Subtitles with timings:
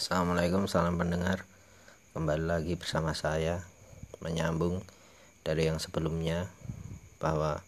[0.00, 1.44] Assalamualaikum salam pendengar.
[2.16, 3.60] Kembali lagi bersama saya
[4.24, 4.80] Menyambung
[5.44, 6.48] dari yang sebelumnya
[7.20, 7.60] Bahwa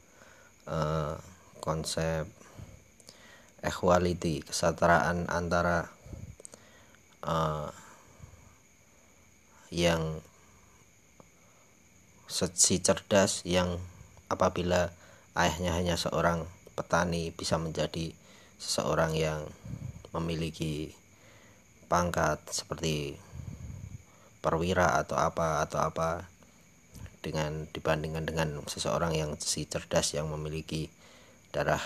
[0.65, 1.13] eh,
[1.61, 2.25] konsep
[3.61, 5.93] equality Kesetaraan antara
[7.21, 7.69] eh,
[9.69, 10.25] Yang
[12.33, 13.77] si cerdas yang
[14.33, 14.89] apabila
[15.37, 16.49] ayahnya hanya seorang
[16.81, 18.17] petani bisa menjadi
[18.57, 19.45] seseorang yang
[20.17, 20.97] memiliki
[21.93, 23.21] pangkat seperti
[24.41, 26.25] perwira atau apa atau apa
[27.21, 30.89] dengan dibandingkan dengan seseorang yang si cerdas yang memiliki
[31.53, 31.85] darah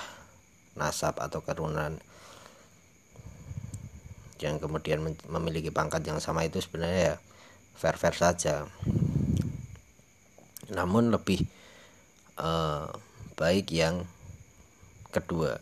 [0.79, 1.98] nasab atau keturunan
[4.38, 7.16] yang kemudian memiliki pangkat yang sama itu sebenarnya ya
[7.74, 8.70] fair-fair saja.
[10.70, 11.43] Namun lebih
[12.38, 12.87] eh,
[13.34, 14.07] baik yang
[15.10, 15.59] kedua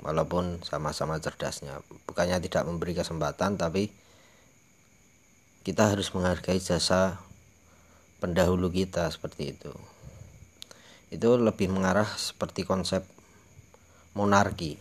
[0.00, 1.80] walaupun sama-sama cerdasnya.
[2.08, 3.92] Bukannya tidak memberi kesempatan tapi
[5.60, 7.20] kita harus menghargai jasa
[8.20, 9.72] pendahulu kita seperti itu.
[11.12, 13.04] Itu lebih mengarah seperti konsep
[14.16, 14.80] monarki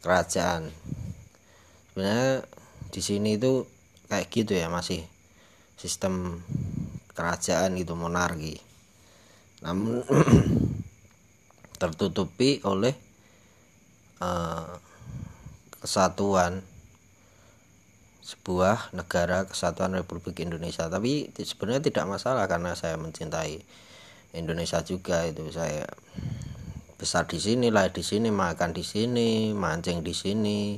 [0.00, 0.72] kerajaan.
[1.92, 2.44] Sebenarnya
[2.90, 3.66] di sini itu
[4.10, 5.04] kayak gitu ya masih
[5.78, 6.42] sistem
[7.14, 8.58] kerajaan gitu monarki.
[9.60, 10.02] Namun
[11.80, 13.09] tertutupi oleh
[14.20, 14.72] Eh,
[15.80, 16.60] kesatuan
[18.20, 20.92] sebuah negara kesatuan Republik Indonesia.
[20.92, 23.64] Tapi sebenarnya tidak masalah karena saya mencintai
[24.36, 25.48] Indonesia juga itu.
[25.48, 25.88] Saya
[27.00, 30.76] besar di sini lah di sini makan di sini mancing di sini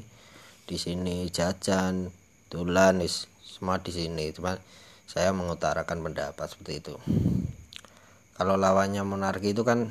[0.62, 2.14] di sini jajan
[2.46, 3.02] tulan
[3.42, 4.30] semua di sini.
[4.30, 4.54] Cuma
[5.10, 6.94] saya mengutarakan pendapat seperti itu.
[8.38, 9.90] Kalau lawannya monarki itu kan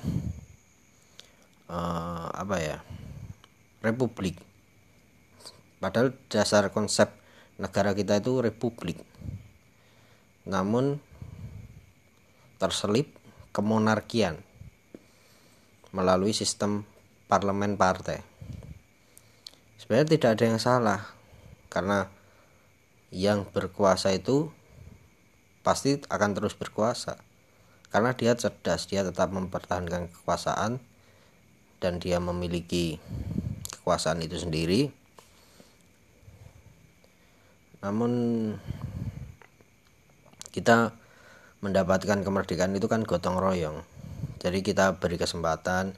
[1.68, 2.80] uh, apa ya
[3.82, 4.38] republik.
[5.82, 7.10] Padahal dasar konsep
[7.58, 9.02] negara kita itu republik.
[10.46, 11.02] Namun
[12.62, 13.10] terselip
[13.54, 14.38] kemonarkian
[15.90, 16.86] melalui sistem
[17.26, 18.22] parlemen partai.
[19.82, 21.02] Sebenarnya tidak ada yang salah
[21.74, 22.08] karena
[23.10, 24.54] yang berkuasa itu
[25.66, 27.20] pasti akan terus berkuasa.
[27.92, 30.80] Karena dia cerdas dia tetap mempertahankan kekuasaan
[31.84, 33.02] dan dia memiliki
[33.82, 34.94] kekuasaan itu sendiri.
[37.82, 38.14] Namun
[40.54, 40.94] kita
[41.66, 43.82] mendapatkan kemerdekaan itu kan gotong royong.
[44.38, 45.98] Jadi kita beri kesempatan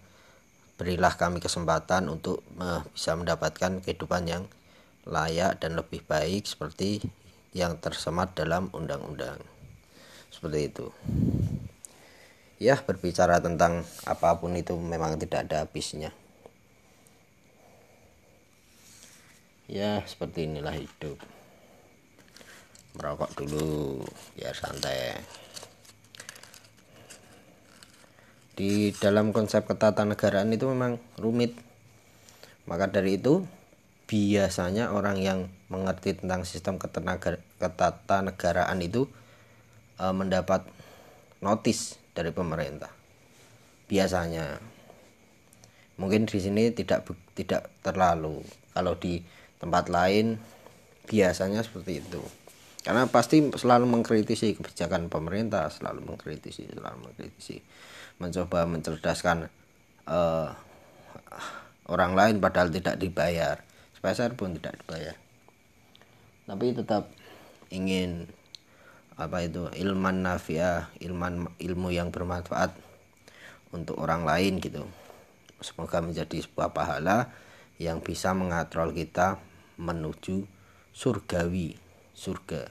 [0.80, 4.44] berilah kami kesempatan untuk uh, bisa mendapatkan kehidupan yang
[5.04, 7.04] layak dan lebih baik seperti
[7.52, 9.44] yang tersemat dalam undang-undang.
[10.32, 10.88] Seperti itu.
[12.64, 16.16] Ya berbicara tentang apa pun itu memang tidak ada habisnya
[19.74, 21.18] ya seperti inilah hidup.
[22.94, 24.06] Merokok dulu
[24.38, 25.18] biar santai.
[28.54, 31.58] Di dalam konsep ketatanegaraan itu memang rumit.
[32.70, 33.50] Maka dari itu
[34.06, 39.10] biasanya orang yang mengerti tentang sistem ketatanegaraan itu
[39.98, 40.70] e, mendapat
[41.42, 42.94] notis dari pemerintah.
[43.90, 44.62] Biasanya.
[45.98, 48.46] Mungkin di sini tidak tidak terlalu.
[48.78, 49.18] Kalau di
[49.64, 50.36] tempat lain
[51.08, 52.20] biasanya seperti itu.
[52.84, 57.64] Karena pasti selalu mengkritisi kebijakan pemerintah selalu mengkritisi selalu mengkritisi
[58.20, 59.48] mencoba mencerdaskan
[60.04, 60.52] uh,
[61.88, 63.64] orang lain padahal tidak dibayar.
[63.96, 65.16] Spesial pun tidak dibayar.
[66.44, 67.08] Tapi tetap
[67.72, 68.28] ingin
[69.16, 72.76] apa itu ilman nafiah ilman ilmu yang bermanfaat
[73.72, 74.84] untuk orang lain gitu.
[75.64, 77.32] Semoga menjadi sebuah pahala
[77.80, 79.40] yang bisa mengatrol kita
[79.78, 80.46] menuju
[80.94, 81.76] surgawi
[82.14, 82.70] surga.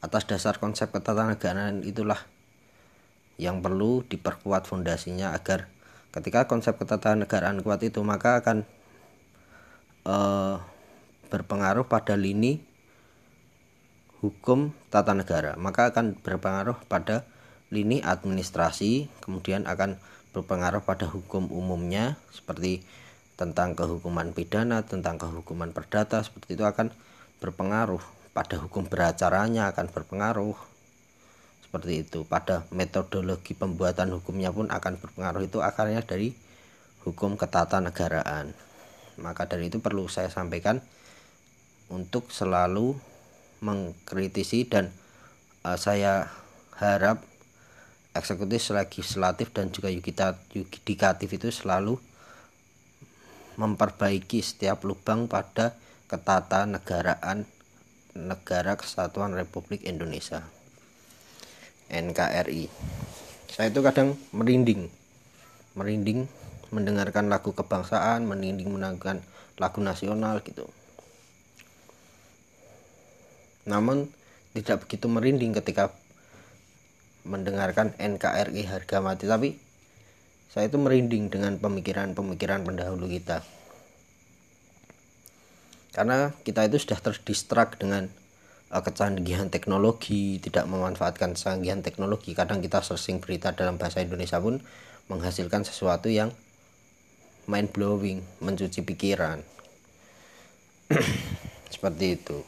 [0.00, 2.18] Atas dasar konsep ketatanegaraan itulah
[3.36, 5.68] yang perlu diperkuat fondasinya agar
[6.12, 8.64] ketika konsep ketatanegaraan kuat itu maka akan
[10.04, 10.60] uh,
[11.30, 12.64] berpengaruh pada lini
[14.20, 15.56] hukum tata negara.
[15.56, 17.24] Maka akan berpengaruh pada
[17.70, 19.96] lini administrasi kemudian akan
[20.34, 22.82] berpengaruh pada hukum umumnya seperti
[23.40, 26.92] tentang kehukuman pidana, tentang kehukuman perdata seperti itu akan
[27.40, 28.04] berpengaruh.
[28.36, 30.60] Pada hukum beracaranya akan berpengaruh.
[31.64, 32.28] Seperti itu.
[32.28, 35.40] Pada metodologi pembuatan hukumnya pun akan berpengaruh.
[35.40, 36.36] Itu akarnya dari
[37.08, 38.52] hukum ketatanegaraan.
[39.24, 40.84] Maka dari itu perlu saya sampaikan
[41.88, 42.92] untuk selalu
[43.64, 44.92] mengkritisi dan
[45.64, 46.28] uh, saya
[46.76, 47.24] harap
[48.12, 52.00] eksekutif legislatif dan juga yudikatif itu selalu
[53.58, 55.74] memperbaiki setiap lubang pada
[56.06, 57.46] ketatanegaraan
[58.10, 60.42] Negara Kesatuan Republik Indonesia
[61.90, 62.66] NKRI
[63.50, 64.86] saya itu kadang merinding.
[65.74, 66.30] Merinding
[66.70, 69.26] mendengarkan lagu kebangsaan merinding mendengarkan
[69.58, 70.70] lagu nasional gitu.
[73.66, 74.06] Namun
[74.54, 75.90] tidak begitu merinding ketika
[77.26, 79.26] mendengarkan NKRI harga mati.
[79.26, 79.58] Tapi
[80.50, 83.46] saya itu merinding dengan pemikiran-pemikiran pendahulu kita.
[85.94, 88.10] Karena kita itu sudah terdistrak dengan
[88.74, 92.34] uh, kecanggihan teknologi tidak memanfaatkan kecanggihan teknologi.
[92.34, 94.58] Kadang kita searching berita dalam bahasa Indonesia pun
[95.06, 96.34] menghasilkan sesuatu yang
[97.46, 99.46] mind blowing mencuci pikiran.
[101.74, 102.42] Seperti itu.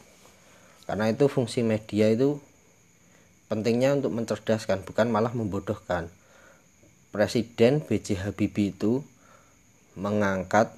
[0.83, 2.35] Karena itu fungsi media itu
[3.47, 6.11] pentingnya untuk mencerdaskan bukan malah membodohkan
[7.13, 8.25] Presiden B.J.
[8.25, 9.05] Habibie itu
[9.93, 10.73] mengangkat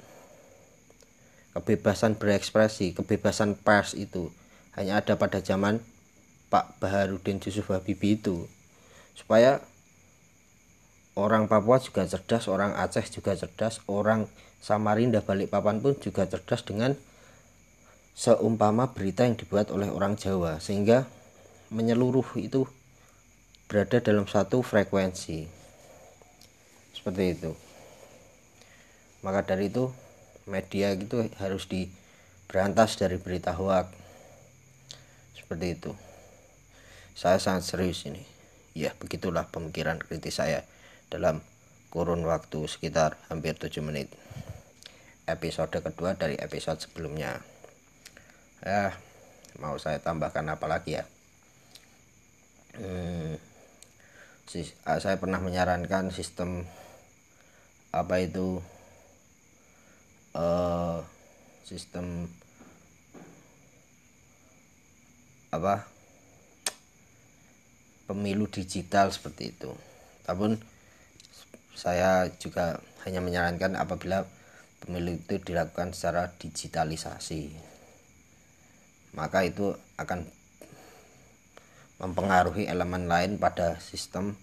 [1.55, 4.35] kebebasan berekspresi, kebebasan pers itu.
[4.75, 5.79] Hanya ada pada zaman
[6.51, 8.51] Pak Baharudin Yusuf Habibie itu.
[9.15, 9.63] Supaya
[11.15, 14.27] orang Papua juga cerdas, orang Aceh juga cerdas, orang
[14.59, 16.99] Samarinda Balikpapan pun juga cerdas dengan
[18.11, 20.59] seumpama berita yang dibuat oleh orang Jawa.
[20.59, 21.07] Sehingga
[21.71, 22.67] menyeluruh itu
[23.71, 25.63] berada dalam satu frekuensi
[26.95, 27.51] seperti itu.
[29.19, 29.91] Maka dari itu
[30.47, 33.91] media itu harus diberantas dari berita hoak
[35.35, 35.91] seperti itu.
[37.11, 38.23] Saya sangat serius ini.
[38.75, 40.63] Ya begitulah pemikiran kritis saya
[41.11, 41.43] dalam
[41.91, 44.11] kurun waktu sekitar hampir 7 menit.
[45.27, 47.39] Episode kedua dari episode sebelumnya.
[48.63, 48.95] Ya
[49.59, 51.05] mau saya tambahkan apa lagi ya?
[52.75, 53.39] Hmm,
[54.83, 56.67] ah, saya pernah menyarankan sistem
[57.95, 58.59] apa itu
[60.35, 60.99] uh,
[61.63, 62.27] sistem
[65.55, 65.87] apa
[68.11, 69.71] pemilu digital seperti itu.
[70.27, 70.59] Namun
[71.71, 74.27] saya juga hanya menyarankan apabila
[74.83, 77.75] pemilu itu dilakukan secara digitalisasi
[79.15, 80.27] maka itu akan
[82.03, 84.35] mempengaruhi elemen lain pada sistem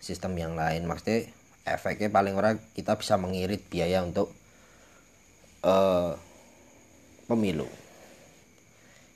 [0.00, 0.88] sistem yang lain.
[0.88, 1.28] Maksudnya
[1.64, 4.32] efeknya paling orang kita bisa mengirit biaya untuk
[5.64, 6.16] uh,
[7.28, 7.68] pemilu.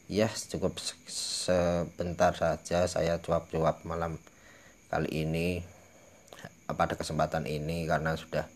[0.04, 0.76] Ya cukup
[1.08, 4.20] sebentar saja saya jawab-jawab malam
[4.92, 5.64] kali ini
[6.68, 8.46] pada kesempatan ini karena sudah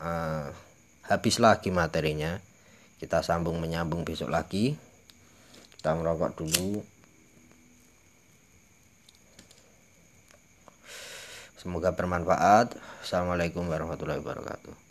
[0.00, 0.48] uh,
[1.08, 2.40] habis lagi materinya.
[2.94, 4.80] Kita sambung menyambung besok lagi.
[5.76, 6.93] Kita merokok dulu
[11.64, 12.76] semoga bermanfaat.
[13.00, 14.83] Assalamualaikum warahmatullahi wabarakatuh